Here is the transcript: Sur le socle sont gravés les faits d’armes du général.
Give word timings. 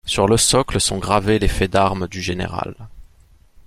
Sur 0.03 0.25
le 0.27 0.35
socle 0.35 0.81
sont 0.81 0.97
gravés 0.97 1.37
les 1.37 1.47
faits 1.47 1.69
d’armes 1.69 2.07
du 2.07 2.23
général. 2.23 2.73